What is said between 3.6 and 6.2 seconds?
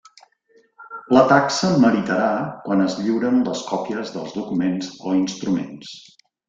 còpies dels documents o instruments.